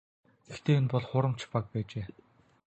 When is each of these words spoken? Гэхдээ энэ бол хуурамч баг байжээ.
Гэхдээ 0.49 0.77
энэ 0.79 0.91
бол 0.91 1.05
хуурамч 1.09 1.41
баг 1.51 1.65
байжээ. 1.73 2.05